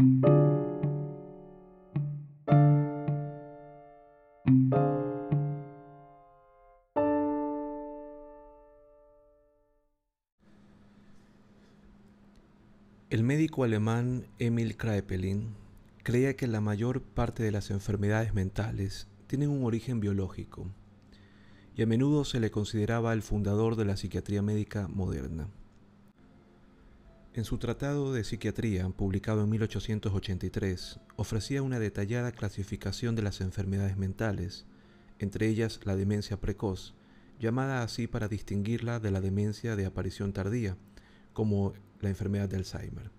El 0.00 0.08
médico 13.24 13.64
alemán 13.64 14.26
Emil 14.38 14.78
Kraepelin 14.78 15.54
creía 16.02 16.34
que 16.34 16.46
la 16.46 16.62
mayor 16.62 17.02
parte 17.02 17.42
de 17.42 17.50
las 17.50 17.70
enfermedades 17.70 18.32
mentales 18.32 19.06
tienen 19.26 19.50
un 19.50 19.64
origen 19.64 20.00
biológico 20.00 20.66
y 21.76 21.82
a 21.82 21.86
menudo 21.86 22.24
se 22.24 22.40
le 22.40 22.50
consideraba 22.50 23.12
el 23.12 23.20
fundador 23.20 23.76
de 23.76 23.84
la 23.84 23.98
psiquiatría 23.98 24.40
médica 24.40 24.88
moderna. 24.88 25.48
En 27.32 27.44
su 27.44 27.58
tratado 27.58 28.12
de 28.12 28.24
psiquiatría, 28.24 28.88
publicado 28.88 29.44
en 29.44 29.50
1883, 29.50 30.98
ofrecía 31.14 31.62
una 31.62 31.78
detallada 31.78 32.32
clasificación 32.32 33.14
de 33.14 33.22
las 33.22 33.40
enfermedades 33.40 33.96
mentales, 33.96 34.66
entre 35.20 35.46
ellas 35.46 35.78
la 35.84 35.94
demencia 35.94 36.40
precoz, 36.40 36.96
llamada 37.38 37.84
así 37.84 38.08
para 38.08 38.26
distinguirla 38.26 38.98
de 38.98 39.12
la 39.12 39.20
demencia 39.20 39.76
de 39.76 39.86
aparición 39.86 40.32
tardía, 40.32 40.76
como 41.32 41.72
la 42.00 42.08
enfermedad 42.08 42.48
de 42.48 42.56
Alzheimer. 42.56 43.12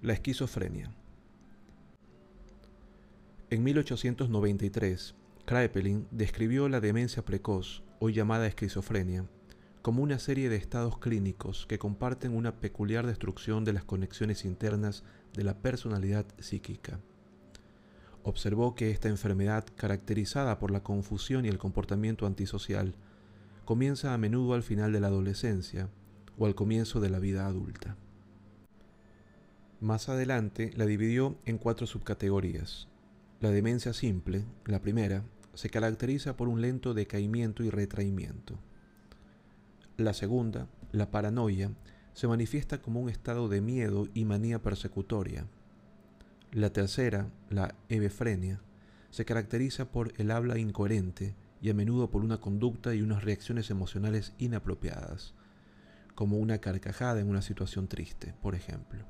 La 0.00 0.14
esquizofrenia. 0.14 0.90
En 3.50 3.62
1893, 3.62 5.14
Kraepelin 5.44 6.06
describió 6.10 6.66
la 6.70 6.80
demencia 6.80 7.22
precoz, 7.26 7.82
hoy 7.98 8.14
llamada 8.14 8.46
esquizofrenia, 8.46 9.26
como 9.88 10.02
una 10.02 10.18
serie 10.18 10.50
de 10.50 10.56
estados 10.56 10.98
clínicos 10.98 11.64
que 11.66 11.78
comparten 11.78 12.36
una 12.36 12.60
peculiar 12.60 13.06
destrucción 13.06 13.64
de 13.64 13.72
las 13.72 13.84
conexiones 13.84 14.44
internas 14.44 15.02
de 15.32 15.44
la 15.44 15.62
personalidad 15.62 16.26
psíquica. 16.40 17.00
Observó 18.22 18.74
que 18.74 18.90
esta 18.90 19.08
enfermedad, 19.08 19.64
caracterizada 19.76 20.58
por 20.58 20.72
la 20.72 20.82
confusión 20.82 21.46
y 21.46 21.48
el 21.48 21.56
comportamiento 21.56 22.26
antisocial, 22.26 22.96
comienza 23.64 24.12
a 24.12 24.18
menudo 24.18 24.52
al 24.52 24.62
final 24.62 24.92
de 24.92 25.00
la 25.00 25.06
adolescencia 25.06 25.88
o 26.36 26.44
al 26.44 26.54
comienzo 26.54 27.00
de 27.00 27.08
la 27.08 27.18
vida 27.18 27.46
adulta. 27.46 27.96
Más 29.80 30.10
adelante 30.10 30.70
la 30.76 30.84
dividió 30.84 31.38
en 31.46 31.56
cuatro 31.56 31.86
subcategorías. 31.86 32.88
La 33.40 33.50
demencia 33.50 33.94
simple, 33.94 34.44
la 34.66 34.82
primera, 34.82 35.24
se 35.54 35.70
caracteriza 35.70 36.36
por 36.36 36.48
un 36.48 36.60
lento 36.60 36.92
decaimiento 36.92 37.64
y 37.64 37.70
retraimiento. 37.70 38.58
La 39.98 40.12
segunda, 40.12 40.68
la 40.92 41.10
paranoia, 41.10 41.72
se 42.12 42.28
manifiesta 42.28 42.80
como 42.80 43.00
un 43.00 43.08
estado 43.08 43.48
de 43.48 43.60
miedo 43.60 44.06
y 44.14 44.24
manía 44.24 44.62
persecutoria. 44.62 45.48
La 46.52 46.72
tercera, 46.72 47.32
la 47.50 47.74
hebefrenia, 47.88 48.60
se 49.10 49.24
caracteriza 49.24 49.90
por 49.90 50.12
el 50.18 50.30
habla 50.30 50.56
incoherente 50.56 51.34
y 51.60 51.70
a 51.70 51.74
menudo 51.74 52.10
por 52.10 52.22
una 52.22 52.38
conducta 52.38 52.94
y 52.94 53.02
unas 53.02 53.24
reacciones 53.24 53.70
emocionales 53.70 54.34
inapropiadas, 54.38 55.34
como 56.14 56.38
una 56.38 56.58
carcajada 56.58 57.18
en 57.18 57.28
una 57.28 57.42
situación 57.42 57.88
triste, 57.88 58.36
por 58.40 58.54
ejemplo. 58.54 59.04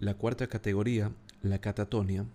La 0.00 0.14
cuarta 0.14 0.48
categoría, 0.48 1.12
la 1.40 1.60
catatonia, 1.60 2.26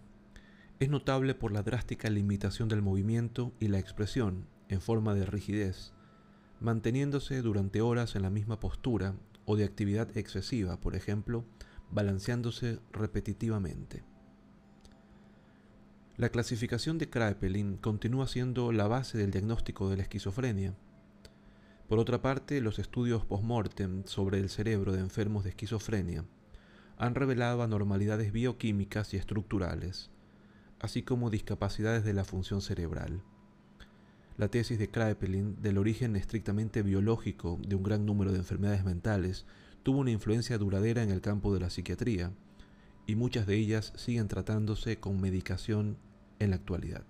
es 0.80 0.90
notable 0.90 1.36
por 1.36 1.52
la 1.52 1.64
drástica 1.64 2.10
limitación 2.10 2.70
del 2.70 2.82
movimiento 2.82 3.52
y 3.60 3.68
la 3.68 3.80
expresión 3.80 4.48
en 4.70 4.80
forma 4.80 5.14
de 5.14 5.26
rigidez, 5.26 5.92
manteniéndose 6.60 7.42
durante 7.42 7.82
horas 7.82 8.16
en 8.16 8.24
la 8.24 8.30
misma 8.30 8.60
postura 8.60 9.16
o 9.46 9.56
de 9.56 9.66
actividad 9.66 10.16
excesiva, 10.18 10.80
por 10.80 10.96
ejemplo, 10.96 11.46
balanceándose 11.92 12.80
repetitivamente. 12.92 14.04
La 16.18 16.30
clasificación 16.30 16.98
de 16.98 17.10
Kraepelin 17.10 17.78
continúa 17.78 18.28
siendo 18.28 18.72
la 18.72 18.88
base 18.88 19.18
del 19.18 19.32
diagnóstico 19.32 19.90
de 19.90 19.98
la 19.98 20.04
esquizofrenia. 20.04 20.76
Por 21.88 22.00
otra 22.00 22.22
parte, 22.22 22.60
los 22.60 22.80
estudios 22.80 23.24
post-mortem 23.24 24.04
sobre 24.06 24.40
el 24.40 24.50
cerebro 24.50 24.92
de 24.92 25.00
enfermos 25.00 25.44
de 25.44 25.52
esquizofrenia 25.52 26.26
han 26.98 27.14
revelado 27.14 27.62
anormalidades 27.62 28.32
bioquímicas 28.32 29.14
y 29.14 29.18
estructurales, 29.18 30.10
así 30.80 31.04
como 31.04 31.30
discapacidades 31.30 32.04
de 32.04 32.14
la 32.14 32.26
función 32.26 32.62
cerebral. 32.62 33.22
La 34.38 34.50
tesis 34.50 34.78
de 34.78 34.92
Kraepelin 34.92 35.60
del 35.64 35.80
origen 35.80 36.16
estrictamente 36.16 36.84
biológico 36.84 37.58
de 37.68 37.76
un 37.76 37.82
gran 37.82 38.06
número 38.06 38.32
de 38.32 38.38
enfermedades 38.38 38.86
mentales 38.86 39.48
tuvo 39.82 40.00
una 40.02 40.12
influencia 40.12 40.60
duradera 40.60 41.02
en 41.02 41.10
el 41.10 41.22
campo 41.22 41.56
de 41.56 41.60
la 41.60 41.72
psiquiatría, 41.72 42.32
y 43.08 43.16
muchas 43.16 43.48
de 43.48 43.56
ellas 43.56 43.94
siguen 43.96 44.28
tratándose 44.28 45.00
con 45.00 45.20
medicación 45.20 45.98
en 46.38 46.52
la 46.52 46.58
actualidad. 46.58 47.04